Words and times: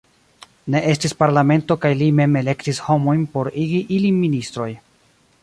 Ne 0.75 0.79
estis 0.93 1.13
parlamento 1.19 1.77
kaj 1.83 1.91
li 1.99 2.07
mem 2.21 2.39
elektis 2.41 2.81
homojn 2.87 3.23
por 3.37 3.51
igi 3.67 3.85
ilin 3.99 4.19
ministroj. 4.25 4.69